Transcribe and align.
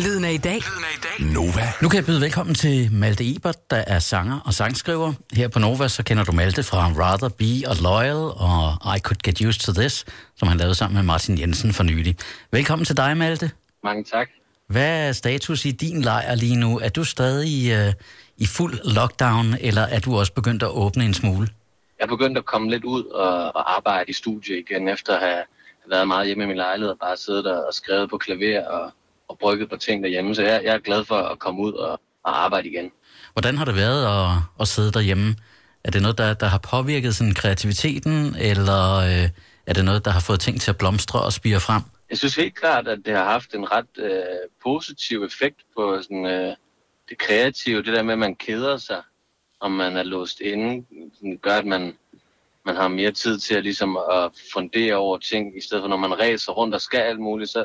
Lyden 0.00 0.24
af 0.24 0.32
i 0.32 0.36
dag. 0.36 0.60
Nova. 1.20 1.62
Nu 1.82 1.88
kan 1.88 1.96
jeg 1.96 2.06
byde 2.06 2.20
velkommen 2.20 2.54
til 2.54 2.92
Malte 2.92 3.34
Ebert, 3.34 3.70
der 3.70 3.76
er 3.76 3.98
sanger 3.98 4.40
og 4.44 4.54
sangskriver. 4.54 5.12
Her 5.32 5.48
på 5.48 5.58
Nova, 5.58 5.88
så 5.88 6.02
kender 6.02 6.24
du 6.24 6.32
Malte 6.32 6.62
fra 6.62 6.78
Rather 6.78 7.28
Be 7.28 7.68
og 7.68 7.76
Loyal 7.82 8.16
og 8.16 8.96
I 8.96 8.98
Could 8.98 9.18
Get 9.22 9.40
Used 9.40 9.60
to 9.60 9.72
This, 9.80 10.04
som 10.36 10.48
han 10.48 10.56
lavede 10.56 10.74
sammen 10.74 10.94
med 10.94 11.02
Martin 11.02 11.38
Jensen 11.38 11.72
for 11.72 11.82
nylig. 11.82 12.16
Velkommen 12.50 12.84
til 12.84 12.96
dig, 12.96 13.16
Malte. 13.16 13.50
Mange 13.84 14.04
tak. 14.04 14.28
Hvad 14.68 15.08
er 15.08 15.12
status 15.12 15.64
i 15.64 15.70
din 15.70 16.02
lejr 16.02 16.34
lige 16.34 16.56
nu? 16.56 16.78
Er 16.78 16.88
du 16.88 17.04
stadig 17.04 17.72
øh, 17.72 17.92
i 18.36 18.46
fuld 18.46 18.94
lockdown, 18.94 19.54
eller 19.60 19.82
er 19.82 20.00
du 20.00 20.18
også 20.18 20.32
begyndt 20.32 20.62
at 20.62 20.70
åbne 20.70 21.04
en 21.04 21.14
smule? 21.14 21.48
Jeg 21.98 22.04
er 22.04 22.08
begyndt 22.08 22.38
at 22.38 22.44
komme 22.44 22.70
lidt 22.70 22.84
ud 22.84 23.04
og, 23.04 23.56
og 23.56 23.76
arbejde 23.76 24.10
i 24.10 24.12
studie 24.12 24.58
igen, 24.58 24.88
efter 24.88 25.14
at 25.14 25.20
have 25.28 25.42
været 25.90 26.08
meget 26.08 26.26
hjemme 26.26 26.44
i 26.44 26.46
min 26.46 26.56
lejlighed 26.56 26.90
og 26.90 26.98
bare 27.00 27.16
siddet 27.16 27.44
der 27.44 27.56
og 27.56 27.74
skrevet 27.74 28.10
på 28.10 28.18
klaver 28.18 28.66
og, 28.68 28.92
og 29.28 29.38
brygget 29.38 29.70
på 29.70 29.76
ting 29.76 30.02
derhjemme. 30.02 30.34
Så 30.34 30.42
jeg, 30.42 30.60
jeg 30.64 30.74
er 30.74 30.78
glad 30.78 31.04
for 31.04 31.16
at 31.16 31.38
komme 31.38 31.62
ud 31.62 31.72
og, 31.72 32.00
og 32.24 32.44
arbejde 32.44 32.68
igen. 32.68 32.90
Hvordan 33.32 33.58
har 33.58 33.64
det 33.64 33.76
været 33.76 34.06
at, 34.06 34.42
at 34.60 34.68
sidde 34.68 34.92
derhjemme? 34.92 35.36
Er 35.84 35.90
det 35.90 36.02
noget, 36.02 36.18
der, 36.18 36.34
der 36.34 36.46
har 36.46 36.58
påvirket 36.58 37.16
sådan 37.16 37.34
kreativiteten, 37.34 38.36
eller 38.40 38.96
øh, 38.96 39.28
er 39.66 39.72
det 39.72 39.84
noget, 39.84 40.04
der 40.04 40.10
har 40.10 40.20
fået 40.20 40.40
ting 40.40 40.60
til 40.60 40.70
at 40.70 40.78
blomstre 40.78 41.20
og 41.20 41.32
spire 41.32 41.60
frem? 41.60 41.82
Jeg 42.10 42.18
synes 42.18 42.34
helt 42.34 42.54
klart, 42.54 42.88
at 42.88 42.98
det 43.04 43.16
har 43.16 43.24
haft 43.24 43.54
en 43.54 43.72
ret 43.72 43.98
øh, 43.98 44.22
positiv 44.62 45.24
effekt 45.24 45.60
på 45.76 45.98
sådan, 46.02 46.26
øh, 46.26 46.56
det 47.08 47.18
kreative. 47.18 47.82
Det 47.82 47.92
der 47.92 48.02
med, 48.02 48.12
at 48.12 48.18
man 48.18 48.34
keder 48.34 48.76
sig, 48.76 49.02
om 49.60 49.72
man 49.72 49.96
er 49.96 50.02
låst 50.02 50.40
inde, 50.40 50.86
sådan 51.14 51.38
gør, 51.42 51.56
at 51.56 51.66
man, 51.66 51.96
man 52.66 52.76
har 52.76 52.88
mere 52.88 53.10
tid 53.10 53.38
til 53.38 53.54
at, 53.54 53.62
ligesom, 53.62 53.96
at 53.96 54.30
fundere 54.52 54.94
over 54.94 55.18
ting, 55.18 55.58
i 55.58 55.60
stedet 55.60 55.82
for 55.82 55.88
når 55.88 55.96
man 55.96 56.20
ræser 56.20 56.52
rundt 56.52 56.74
og 56.74 56.80
skal 56.80 57.00
alt 57.00 57.20
muligt, 57.20 57.50
så 57.50 57.58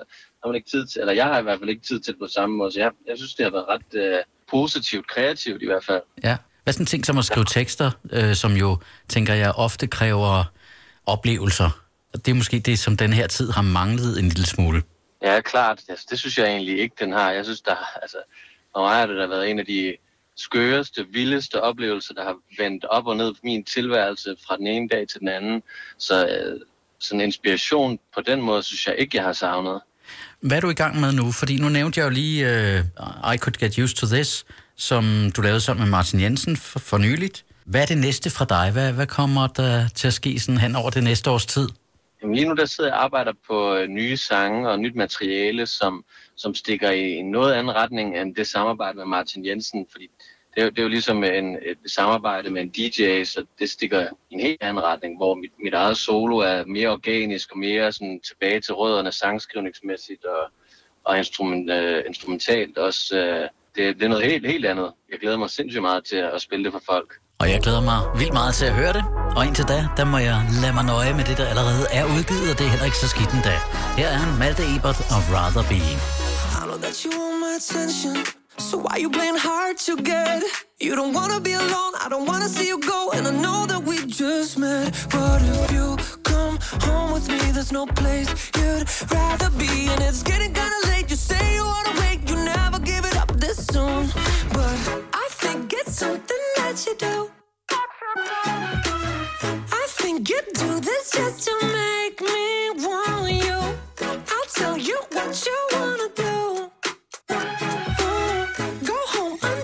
har 0.43 0.47
man 0.47 0.55
ikke 0.55 0.69
tid 0.69 0.87
til, 0.87 1.01
eller 1.01 1.13
jeg 1.13 1.25
har 1.25 1.39
i 1.39 1.43
hvert 1.43 1.59
fald 1.59 1.69
ikke 1.69 1.87
tid 1.87 1.99
til 1.99 2.13
det 2.13 2.19
på 2.19 2.27
samme 2.27 2.55
måde. 2.55 2.71
Så 2.71 2.79
jeg, 2.79 2.91
jeg 3.07 3.17
synes, 3.17 3.33
det 3.35 3.45
har 3.45 3.51
været 3.51 3.65
ret 3.67 4.01
øh, 4.03 4.19
positivt, 4.49 5.07
kreativt 5.07 5.61
i 5.61 5.65
hvert 5.65 5.85
fald. 5.85 6.01
Ja. 6.23 6.37
Hvad 6.63 6.71
er 6.71 6.73
sådan 6.73 6.83
en 6.83 6.87
ting 6.87 7.05
som 7.05 7.17
at 7.17 7.25
skrive 7.25 7.45
tekster, 7.45 7.91
øh, 8.11 8.35
som 8.35 8.51
jo, 8.51 8.77
tænker 9.09 9.33
jeg, 9.33 9.51
ofte 9.51 9.87
kræver 9.87 10.43
oplevelser? 11.05 11.69
Og 12.13 12.25
det 12.25 12.31
er 12.31 12.35
måske 12.35 12.59
det, 12.59 12.79
som 12.79 12.97
den 12.97 13.13
her 13.13 13.27
tid 13.27 13.51
har 13.51 13.61
manglet 13.61 14.19
en 14.19 14.27
lille 14.27 14.45
smule. 14.45 14.83
Ja, 15.21 15.41
klart. 15.41 15.81
Altså, 15.89 16.05
det 16.09 16.19
synes 16.19 16.37
jeg 16.37 16.47
egentlig 16.47 16.79
ikke, 16.79 16.95
den 16.99 17.11
har. 17.11 17.31
Jeg 17.31 17.45
synes, 17.45 17.61
der, 17.61 17.75
altså, 18.01 18.17
for 18.73 18.81
mig 18.81 18.95
har 18.95 19.05
det 19.05 19.17
da 19.17 19.27
været 19.27 19.49
en 19.49 19.59
af 19.59 19.65
de 19.65 19.95
skøreste, 20.37 21.05
vildeste 21.11 21.61
oplevelser, 21.61 22.13
der 22.13 22.23
har 22.23 22.35
vendt 22.57 22.85
op 22.85 23.07
og 23.07 23.17
ned 23.17 23.33
på 23.33 23.39
min 23.43 23.63
tilværelse 23.63 24.35
fra 24.47 24.57
den 24.57 24.67
ene 24.67 24.87
dag 24.87 25.07
til 25.07 25.19
den 25.19 25.27
anden. 25.27 25.63
Så 25.97 26.27
øh, 26.27 26.59
sådan 26.99 27.21
inspiration 27.21 27.99
på 28.15 28.21
den 28.21 28.41
måde, 28.41 28.63
synes 28.63 28.87
jeg 28.87 28.95
ikke, 28.97 29.17
jeg 29.17 29.23
har 29.23 29.33
savnet. 29.33 29.81
Hvad 30.39 30.57
er 30.57 30.61
du 30.61 30.69
i 30.69 30.73
gang 30.73 30.99
med 30.99 31.11
nu? 31.11 31.31
Fordi 31.31 31.57
nu 31.57 31.69
nævnte 31.69 31.99
jeg 31.99 32.05
jo 32.05 32.09
lige 32.09 32.45
uh, 32.45 33.33
I 33.33 33.37
Could 33.37 33.57
Get 33.59 33.79
Used 33.79 33.95
to 33.97 34.07
This, 34.07 34.45
som 34.75 35.31
du 35.35 35.41
lavede 35.41 35.61
sammen 35.61 35.83
med 35.83 35.91
Martin 35.91 36.19
Jensen 36.21 36.57
for, 36.57 36.79
for 36.79 36.97
nyligt. 36.97 37.45
Hvad 37.65 37.81
er 37.81 37.85
det 37.85 37.97
næste 37.97 38.29
fra 38.29 38.45
dig? 38.45 38.71
Hvad, 38.71 38.91
hvad 38.91 39.07
kommer 39.07 39.47
der 39.47 39.87
til 39.87 40.07
at 40.07 40.13
ske 40.13 40.39
sådan 40.39 40.57
hen 40.57 40.75
over 40.75 40.89
det 40.89 41.03
næste 41.03 41.29
års 41.29 41.45
tid? 41.45 41.67
Jamen 42.21 42.35
lige 42.35 42.47
nu 42.47 42.55
der 42.55 42.65
sidder 42.65 42.89
jeg 42.89 42.97
og 42.97 43.03
arbejder 43.03 43.33
på 43.47 43.75
øh, 43.75 43.87
nye 43.87 44.17
sange 44.17 44.69
og 44.69 44.79
nyt 44.79 44.95
materiale, 44.95 45.65
som, 45.65 46.05
som 46.35 46.55
stikker 46.55 46.89
i 46.91 47.11
en 47.11 47.31
noget 47.31 47.53
anden 47.53 47.75
retning 47.75 48.17
end 48.17 48.35
det 48.35 48.47
samarbejde 48.47 48.97
med 48.97 49.05
Martin 49.05 49.45
Jensen, 49.45 49.87
fordi 49.91 50.09
det 50.55 50.63
er, 50.63 50.69
det 50.69 50.79
er 50.79 50.83
jo 50.83 50.89
ligesom 50.89 51.23
en, 51.23 51.57
et 51.61 51.77
samarbejde 51.85 52.49
med 52.49 52.61
en 52.61 52.69
DJ, 52.69 53.23
så 53.23 53.45
det 53.59 53.69
stikker 53.69 54.01
i 54.01 54.33
en 54.33 54.39
helt 54.39 54.63
anden 54.63 54.83
retning, 54.83 55.17
hvor 55.17 55.35
mit, 55.35 55.51
mit 55.63 55.73
eget 55.73 55.97
solo 55.97 56.37
er 56.37 56.65
mere 56.65 56.89
organisk 56.89 57.51
og 57.51 57.57
mere 57.57 57.91
sådan 57.91 58.19
tilbage 58.19 58.61
til 58.61 58.73
rødderne 58.73 59.11
sangskrivningsmæssigt 59.11 60.25
og, 60.25 60.51
og 61.03 61.17
instrument, 61.17 61.71
øh, 61.71 62.03
instrumentalt 62.07 62.77
også. 62.77 63.17
Øh, 63.17 63.49
det, 63.75 63.95
det 63.95 64.03
er 64.03 64.09
noget 64.09 64.25
helt, 64.25 64.47
helt 64.47 64.65
andet. 64.65 64.93
Jeg 65.11 65.19
glæder 65.19 65.37
mig 65.37 65.49
sindssygt 65.49 65.81
meget 65.81 66.05
til 66.05 66.15
at 66.15 66.41
spille 66.41 66.65
det 66.65 66.73
for 66.73 66.81
folk. 66.85 67.13
Og 67.41 67.49
jeg 67.49 67.59
glæder 67.61 67.81
mig 67.81 67.99
vildt 68.15 68.33
meget 68.33 68.55
til 68.55 68.65
at 68.65 68.73
høre 68.73 68.93
det. 68.93 69.03
Og 69.35 69.45
indtil 69.45 69.65
da, 69.67 69.87
der 69.97 70.05
må 70.05 70.17
jeg 70.17 70.47
lade 70.61 70.73
mig 70.73 70.83
nøje 70.83 71.13
med 71.13 71.23
det, 71.23 71.37
der 71.37 71.45
allerede 71.45 71.85
er 71.91 72.05
udgivet, 72.05 72.51
og 72.51 72.57
det 72.59 72.65
er 72.65 72.69
heller 72.69 72.85
ikke 72.85 72.97
så 72.97 73.07
skidt 73.07 73.31
endda. 73.33 73.55
Her 73.97 74.07
er 74.07 74.17
han, 74.23 74.39
Malte 74.39 74.63
Ebert 74.75 74.99
og 75.15 75.21
Rather 75.35 75.63
Be. 75.71 75.75
I 75.75 76.63
know 76.67 76.77
that 76.85 76.95
you 77.03 77.11
want 77.19 77.37
my 77.45 77.53
attention. 77.61 78.15
So 78.69 78.77
why 78.85 78.95
you 79.03 79.09
playing 79.09 79.39
hard 79.49 79.75
to 79.87 79.93
get? 80.11 80.43
You 80.87 80.93
don't 80.99 81.13
wanna 81.19 81.39
be 81.49 81.53
alone, 81.63 81.93
I 82.03 82.07
don't 82.13 82.27
wanna 82.31 82.49
see 82.57 82.67
you 82.73 82.79
go 82.93 82.99
And 83.15 83.23
I 83.31 83.33
know 83.45 83.59
that 83.71 83.81
we 83.89 83.95
just 84.21 84.57
met 84.57 84.87
But 85.15 85.39
if 85.53 85.71
you 85.75 85.87
come 86.31 86.55
home 86.87 87.11
with 87.15 87.27
me 87.33 87.39
There's 87.55 87.71
no 87.71 87.85
place 88.01 88.29
you'd 88.57 88.85
rather 89.17 89.49
be 89.63 89.71
And 89.91 90.01
it's 90.09 90.23
getting 90.23 90.40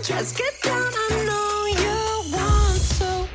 undress, 0.09 0.31
get 0.31 0.61
down. 0.61 0.93
I 0.95 1.25
know 1.25 1.65
you 1.83 1.97
want 2.33 2.81
to. 2.97 3.27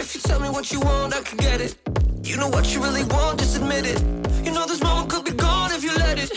If 0.00 0.14
you 0.14 0.20
tell 0.20 0.40
me 0.40 0.48
what 0.50 0.72
you 0.72 0.80
want, 0.80 1.14
I 1.14 1.20
can 1.22 1.38
get 1.38 1.60
it. 1.60 1.76
You 2.22 2.36
know 2.36 2.48
what 2.48 2.74
you 2.74 2.82
really 2.82 3.04
want, 3.04 3.40
just 3.40 3.56
admit 3.56 3.86
it. 3.86 4.17
You 4.48 4.54
know 4.54 4.64
this 4.64 4.80
moment 4.80 5.10
could 5.10 5.26
be 5.26 5.32
gone 5.32 5.72
if 5.72 5.84
you 5.84 5.94
let 5.96 6.18
it. 6.18 6.30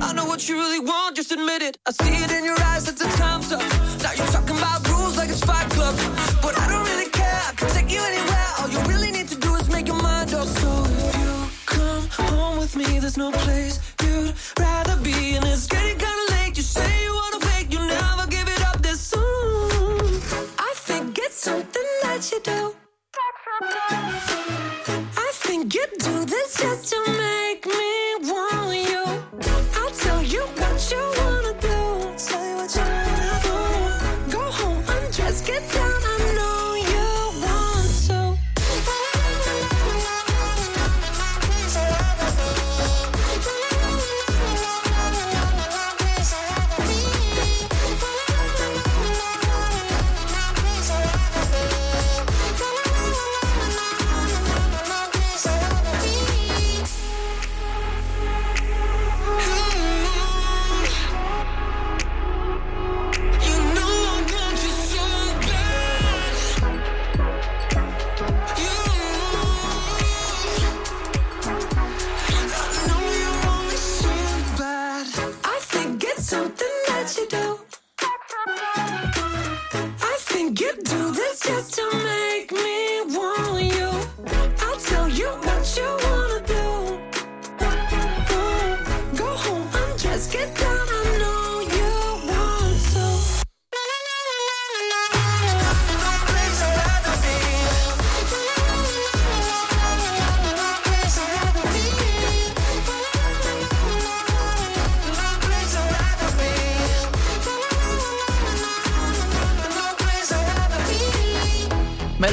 I 0.00 0.12
know 0.12 0.24
what 0.24 0.48
you 0.48 0.54
really 0.54 0.78
want, 0.78 1.16
just 1.16 1.32
admit 1.32 1.62
it. 1.62 1.76
I 1.84 1.90
see 1.90 2.14
it 2.24 2.30
in 2.30 2.44
your 2.44 2.60
eyes 2.62 2.86
that 2.86 2.96
the 2.96 3.08
time's 3.16 3.50
up. 3.50 3.60
Now 4.04 4.12
you're 4.12 4.26
talking 4.28 4.56
about 4.56 4.85
you 26.36 26.42
do 26.42 26.48
this 26.48 26.56
just 26.58 26.90
to 26.92 27.12
make 27.12 27.66
me 27.66 27.85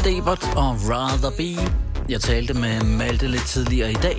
Malte 0.03 0.17
Ebert 0.17 0.43
og 0.43 0.71
Rather 0.91 1.31
Be. 1.39 1.51
Jeg 2.09 2.21
talte 2.21 2.53
med 2.53 2.75
Malte 2.99 3.27
lidt 3.27 3.47
tidligere 3.55 3.91
i 3.91 3.99
dag, 4.07 4.17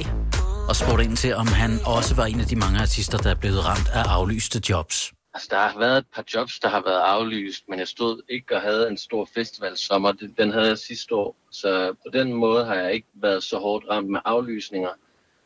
og 0.69 0.77
spurgte 0.77 1.05
ind 1.05 1.17
til, 1.17 1.35
om 1.35 1.47
han 1.47 1.71
også 1.97 2.15
var 2.15 2.27
en 2.27 2.41
af 2.41 2.47
de 2.47 2.57
mange 2.57 2.79
artister, 2.81 3.19
der 3.19 3.31
er 3.31 3.35
blevet 3.35 3.65
ramt 3.69 3.89
af 3.99 4.03
aflyste 4.17 4.63
jobs. 4.71 5.13
Altså, 5.35 5.49
der 5.51 5.57
har 5.57 5.79
været 5.79 5.99
et 5.99 6.07
par 6.15 6.25
jobs, 6.35 6.59
der 6.61 6.69
har 6.69 6.83
været 6.87 7.01
aflyst, 7.01 7.63
men 7.69 7.79
jeg 7.79 7.89
stod 7.89 8.23
ikke 8.29 8.57
og 8.57 8.63
havde 8.63 8.89
en 8.89 8.99
stor 8.99 9.29
festivalsommer. 9.35 10.13
Den 10.39 10.53
havde 10.53 10.69
jeg 10.69 10.79
sidste 10.79 11.15
år, 11.15 11.37
så 11.51 11.95
på 12.05 12.11
den 12.13 12.33
måde 12.33 12.65
har 12.65 12.75
jeg 12.75 12.93
ikke 12.93 13.09
været 13.15 13.43
så 13.43 13.59
hårdt 13.59 13.85
ramt 13.91 14.09
med 14.09 14.21
aflysninger. 14.25 14.93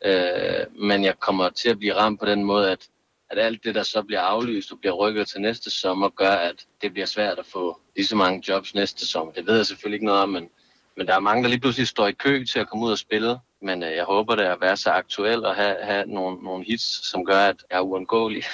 Øh, 0.05 0.65
men 0.89 1.03
jeg 1.03 1.19
kommer 1.19 1.49
til 1.49 1.69
at 1.69 1.77
blive 1.79 1.95
ramt 1.95 2.19
på 2.19 2.25
den 2.25 2.43
måde, 2.43 2.71
at, 2.71 2.87
at 3.31 3.39
alt 3.39 3.63
det, 3.63 3.75
der 3.75 3.83
så 3.83 4.01
bliver 4.01 4.21
aflyst 4.21 4.71
og 4.71 4.77
bliver 4.79 4.93
rykket 4.93 5.27
til 5.27 5.41
næste 5.41 5.69
sommer, 5.69 6.09
gør, 6.09 6.31
at 6.31 6.55
det 6.81 6.93
bliver 6.93 7.05
svært 7.05 7.39
at 7.39 7.45
få 7.45 7.79
lige 7.95 8.05
så 8.05 8.15
mange 8.15 8.43
jobs 8.47 8.75
næste 8.75 9.07
sommer. 9.07 9.33
Det 9.33 9.47
ved 9.47 9.55
jeg 9.55 9.65
selvfølgelig 9.65 9.95
ikke 9.95 10.05
noget 10.05 10.21
om, 10.21 10.29
men, 10.29 10.47
men 10.97 11.07
der 11.07 11.15
er 11.15 11.19
mange, 11.19 11.43
der 11.43 11.49
lige 11.49 11.59
pludselig 11.59 11.87
står 11.87 12.07
i 12.07 12.11
kø 12.11 12.45
til 12.45 12.59
at 12.59 12.69
komme 12.69 12.85
ud 12.85 12.91
og 12.91 12.97
spille. 12.97 13.37
Men 13.61 13.83
øh, 13.83 13.95
jeg 13.95 14.03
håber 14.03 14.35
det 14.35 14.43
at 14.43 14.57
være 14.61 14.77
så 14.77 14.89
aktuel 14.89 15.45
og 15.45 15.55
have, 15.55 15.75
have 15.83 16.05
nogle, 16.05 16.43
nogle 16.43 16.65
hits, 16.65 17.09
som 17.11 17.25
gør, 17.25 17.39
at 17.39 17.55
jeg 17.71 17.77
er 17.77 17.81
uundgåelig. 17.81 18.43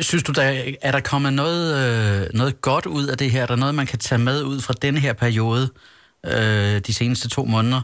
Synes 0.00 0.22
du, 0.22 0.32
der 0.32 0.72
er 0.82 0.92
der 0.92 1.00
kommet 1.00 1.32
noget, 1.32 1.64
øh, 1.76 2.28
noget 2.34 2.60
godt 2.60 2.86
ud 2.86 3.06
af 3.06 3.18
det 3.18 3.30
her? 3.30 3.42
Er 3.42 3.46
der 3.46 3.56
noget, 3.56 3.74
man 3.74 3.86
kan 3.86 3.98
tage 3.98 4.18
med 4.18 4.42
ud 4.42 4.60
fra 4.60 4.74
denne 4.82 5.00
her 5.00 5.12
periode, 5.12 5.70
øh, 6.26 6.80
de 6.86 6.94
seneste 6.94 7.28
to 7.28 7.44
måneder, 7.44 7.80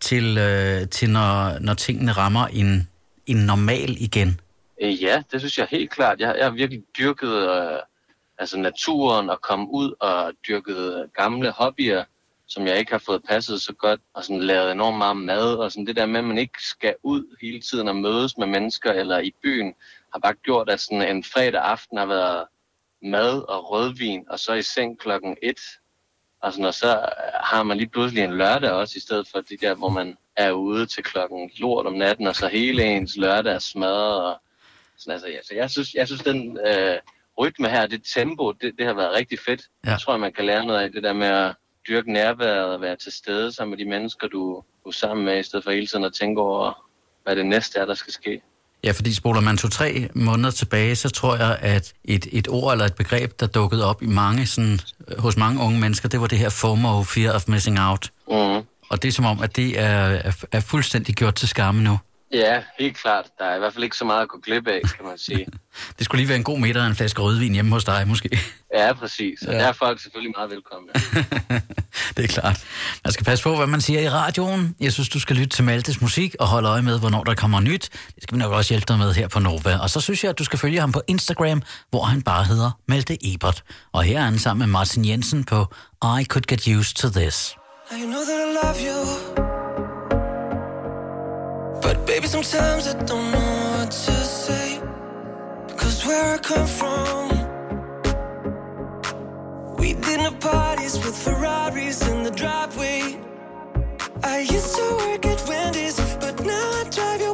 til, 0.00 0.38
øh, 0.38 0.88
til 0.88 1.10
når, 1.10 1.58
når 1.58 1.74
tingene 1.74 2.12
rammer 2.12 2.46
en, 2.46 2.88
en 3.26 3.36
normal 3.36 3.90
igen? 4.00 4.40
Øh, 4.82 5.02
ja, 5.02 5.22
det 5.32 5.40
synes 5.40 5.58
jeg 5.58 5.66
helt 5.70 5.90
klart. 5.90 6.20
Jeg, 6.20 6.34
jeg 6.38 6.44
har 6.44 6.52
virkelig 6.52 6.82
dyrket 6.98 7.48
øh, 7.48 7.78
altså 8.38 8.58
naturen 8.58 9.30
og 9.30 9.40
komme 9.40 9.70
ud 9.70 9.94
og 10.00 10.32
dyrket 10.48 11.02
øh, 11.02 11.08
gamle 11.08 11.50
hobbyer, 11.50 12.04
som 12.48 12.66
jeg 12.66 12.78
ikke 12.78 12.92
har 12.92 12.98
fået 12.98 13.22
passet 13.28 13.62
så 13.62 13.72
godt, 13.72 14.00
og 14.14 14.24
sådan 14.24 14.42
lavet 14.42 14.72
enormt 14.72 14.98
meget 14.98 15.16
mad, 15.16 15.54
og 15.54 15.72
sådan 15.72 15.86
det 15.86 15.96
der 15.96 16.06
med, 16.06 16.20
at 16.20 16.24
man 16.24 16.38
ikke 16.38 16.62
skal 16.62 16.94
ud 17.02 17.36
hele 17.40 17.60
tiden 17.60 17.88
og 17.88 17.96
mødes 17.96 18.38
med 18.38 18.46
mennesker 18.46 18.92
eller 18.92 19.18
i 19.18 19.32
byen, 19.42 19.74
har 20.12 20.20
bare 20.20 20.34
gjort, 20.34 20.70
at 20.70 20.80
sådan 20.80 21.16
en 21.16 21.24
fredag 21.24 21.62
aften 21.62 21.98
har 21.98 22.06
været 22.06 22.44
mad 23.02 23.42
og 23.48 23.70
rødvin, 23.70 24.24
og 24.30 24.38
så 24.38 24.54
i 24.54 24.62
seng 24.62 24.98
klokken 24.98 25.36
et. 25.42 25.60
Og, 26.42 26.52
sådan, 26.52 26.64
og 26.64 26.74
så 26.74 27.08
har 27.34 27.62
man 27.62 27.76
lige 27.76 27.88
pludselig 27.88 28.24
en 28.24 28.38
lørdag 28.38 28.70
også, 28.70 28.94
i 28.96 29.00
stedet 29.00 29.28
for 29.28 29.40
det 29.40 29.60
der, 29.60 29.74
hvor 29.74 29.88
man 29.88 30.16
er 30.40 30.50
ude 30.52 30.86
til 30.86 31.02
klokken 31.02 31.50
lort 31.58 31.86
om 31.86 31.92
natten, 31.92 32.26
og 32.26 32.36
så 32.36 32.48
hele 32.48 32.84
ens 32.84 33.16
lørdag 33.16 33.54
er 33.54 33.58
smadret. 33.58 34.24
Og 34.24 34.36
sådan, 34.98 35.12
altså, 35.12 35.28
ja, 35.28 35.38
så 35.48 35.54
jeg 35.54 35.70
synes, 35.70 35.94
jeg 35.94 36.06
synes 36.06 36.22
den 36.22 36.58
øh, 36.66 36.96
rytme 37.38 37.68
her, 37.68 37.86
det 37.86 38.00
tempo, 38.14 38.52
det, 38.52 38.72
det 38.78 38.86
har 38.86 38.94
været 38.94 39.12
rigtig 39.12 39.38
fedt. 39.46 39.62
Ja. 39.84 39.90
Jeg 39.90 40.00
tror, 40.00 40.16
man 40.16 40.32
kan 40.32 40.44
lære 40.44 40.66
noget 40.66 40.80
af 40.80 40.92
det 40.92 41.02
der 41.02 41.12
med 41.12 41.26
at 41.26 41.54
dyrke 41.88 42.12
nærværet 42.12 42.74
og 42.74 42.80
være 42.80 42.96
til 42.96 43.12
stede 43.12 43.52
sammen 43.52 43.70
med 43.70 43.84
de 43.84 43.90
mennesker, 43.90 44.26
du, 44.28 44.62
du 44.84 44.88
er 44.88 44.92
sammen 44.92 45.24
med, 45.24 45.40
i 45.40 45.42
stedet 45.42 45.64
for 45.64 45.70
hele 45.70 45.86
tiden 45.86 46.04
at 46.04 46.12
tænke 46.20 46.40
over, 46.40 46.86
hvad 47.24 47.36
det 47.36 47.46
næste 47.46 47.78
er, 47.78 47.84
der 47.84 47.94
skal 47.94 48.12
ske. 48.12 48.42
Ja, 48.84 48.90
fordi 48.90 49.14
spoler 49.14 49.40
man 49.40 49.56
to-tre 49.56 50.08
måneder 50.14 50.50
tilbage, 50.50 50.96
så 50.96 51.08
tror 51.10 51.36
jeg, 51.36 51.58
at 51.60 51.92
et, 52.04 52.26
et 52.32 52.48
ord 52.48 52.72
eller 52.72 52.84
et 52.84 52.94
begreb, 52.94 53.40
der 53.40 53.46
dukkede 53.46 53.84
op 53.84 54.02
i 54.02 54.06
mange, 54.06 54.46
sådan, 54.46 54.78
hos 55.18 55.36
mange 55.36 55.62
unge 55.62 55.80
mennesker, 55.80 56.08
det 56.08 56.20
var 56.20 56.26
det 56.26 56.38
her 56.38 56.48
FOMO, 56.48 57.02
Fear 57.02 57.34
of 57.34 57.48
Missing 57.48 57.80
Out. 57.80 58.10
Mm. 58.28 58.66
Og 58.90 59.02
det 59.02 59.08
er 59.08 59.12
som 59.12 59.24
om, 59.24 59.42
at 59.42 59.56
det 59.56 59.80
er, 59.80 60.06
er, 60.06 60.32
er 60.52 60.60
fuldstændig 60.60 61.14
gjort 61.14 61.34
til 61.34 61.48
skamme 61.48 61.82
nu. 61.82 61.98
Ja, 62.32 62.62
helt 62.78 62.96
klart. 62.96 63.24
Der 63.38 63.44
er 63.44 63.56
i 63.56 63.58
hvert 63.58 63.72
fald 63.72 63.84
ikke 63.84 63.96
så 63.96 64.04
meget 64.04 64.22
at 64.22 64.28
gå 64.28 64.38
glip 64.38 64.66
af, 64.68 64.80
kan 64.96 65.04
man 65.04 65.18
sige. 65.18 65.46
det 65.98 66.04
skulle 66.04 66.20
lige 66.20 66.28
være 66.28 66.38
en 66.38 66.44
god 66.44 66.58
middag 66.58 66.82
og 66.82 66.88
en 66.88 66.94
flaske 66.94 67.22
rødvin 67.22 67.52
hjemme 67.52 67.70
hos 67.70 67.84
dig, 67.84 68.08
måske. 68.08 68.38
Ja, 68.74 68.92
præcis. 68.92 69.42
Og 69.42 69.52
ja. 69.52 69.58
der 69.58 69.66
er 69.66 69.72
folk 69.72 70.00
selvfølgelig 70.00 70.34
meget 70.36 70.50
velkomne. 70.50 70.88
det 72.16 72.24
er 72.24 72.28
klart. 72.28 72.64
Man 73.04 73.12
skal 73.12 73.24
passe 73.24 73.44
på, 73.44 73.56
hvad 73.56 73.66
man 73.66 73.80
siger 73.80 74.00
i 74.00 74.08
radioen. 74.08 74.76
Jeg 74.80 74.92
synes, 74.92 75.08
du 75.08 75.20
skal 75.20 75.36
lytte 75.36 75.56
til 75.56 75.64
Maltes 75.64 76.00
musik 76.00 76.34
og 76.40 76.46
holde 76.46 76.68
øje 76.68 76.82
med, 76.82 76.98
hvornår 77.00 77.24
der 77.24 77.34
kommer 77.34 77.60
nyt. 77.60 77.88
Det 78.14 78.22
skal 78.22 78.34
vi 78.34 78.38
nok 78.38 78.52
også 78.52 78.74
hjælpe 78.74 78.86
dig 78.88 78.98
med 78.98 79.14
her 79.14 79.28
på 79.28 79.38
Nova. 79.38 79.78
Og 79.78 79.90
så 79.90 80.00
synes 80.00 80.24
jeg, 80.24 80.30
at 80.30 80.38
du 80.38 80.44
skal 80.44 80.58
følge 80.58 80.80
ham 80.80 80.92
på 80.92 81.02
Instagram, 81.08 81.62
hvor 81.90 82.04
han 82.04 82.22
bare 82.22 82.44
hedder 82.44 82.70
Malte 82.88 83.34
Ebert. 83.34 83.62
Og 83.92 84.02
her 84.02 84.18
er 84.18 84.24
han 84.24 84.38
sammen 84.38 84.58
med 84.58 84.72
Martin 84.72 85.04
Jensen 85.04 85.44
på 85.44 85.66
I 86.20 86.24
Could 86.24 86.44
Get 86.46 86.68
Used 86.68 86.94
to 86.94 87.08
This. 87.20 87.59
I 87.92 88.04
know 88.06 88.24
that 88.24 88.40
I 88.40 88.52
love 88.62 88.80
you 88.80 89.00
But 91.82 92.06
baby, 92.06 92.28
sometimes 92.28 92.86
I 92.86 92.92
don't 92.92 93.32
know 93.32 93.78
what 93.78 93.90
to 93.90 94.12
say. 94.12 94.80
Cause 95.76 96.06
where 96.06 96.34
I 96.34 96.38
come 96.38 96.68
from, 96.68 97.30
we 99.76 99.94
the 99.94 100.36
parties 100.38 101.04
with 101.04 101.16
Ferraris 101.16 102.06
in 102.06 102.22
the 102.22 102.30
driveway. 102.30 103.18
I 104.22 104.38
used 104.38 104.76
to 104.76 104.86
work 105.02 105.26
at 105.26 105.48
Wendy's, 105.48 105.98
but 106.20 106.44
now 106.44 106.70
I 106.80 106.84
drive 106.90 107.20
your 107.20 107.29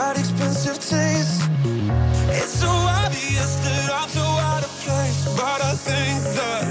got 0.00 0.16
expensive 0.18 0.78
taste. 0.78 1.42
It's 2.40 2.54
so 2.64 2.70
obvious 3.02 3.52
that 3.64 3.90
I'm 3.98 4.08
so 4.08 4.26
out 4.50 4.62
of 4.68 4.72
place, 4.84 5.20
but 5.40 5.60
I 5.70 5.74
think 5.88 6.20
that 6.38 6.64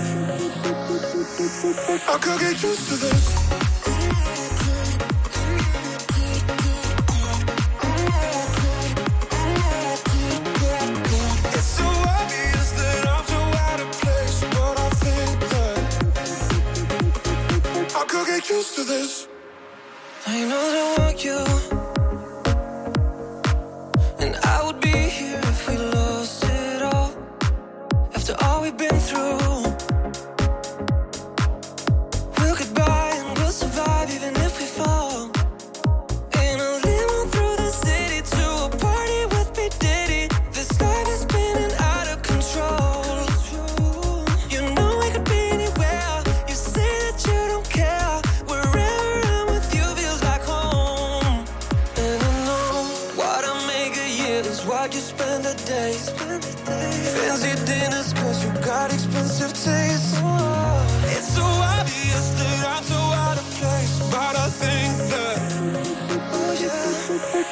I 2.13 2.17
could 2.23 2.39
get 2.39 2.63
used 2.63 2.85
to 2.89 2.95
this. 3.03 3.23
It's 11.55 11.69
so 11.77 11.87
obvious 12.17 12.67
that 12.79 13.01
I'm 13.13 13.25
so 13.33 13.41
out 13.67 13.79
of 13.85 13.89
place, 14.01 14.37
but 14.55 14.75
I 14.87 14.89
think 15.03 15.39
that 15.53 15.77
I 17.95 18.03
could 18.11 18.25
get 18.25 18.49
used 18.49 18.73
to 18.77 18.83
this. 18.83 19.27
I 20.25 20.27
know 20.49 20.63
that 20.73 20.83
I 20.83 21.01
want 21.03 21.23
you. 21.23 21.58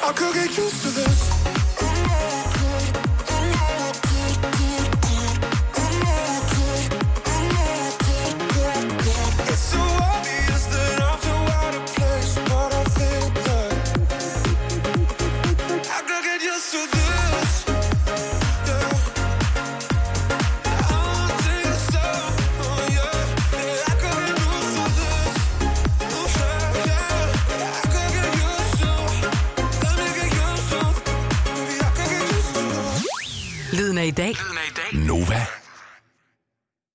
I 0.08 0.12
could 0.12 0.32
get 0.32 0.56
used 0.56 0.80
to 0.80 0.88
this. 0.88 1.47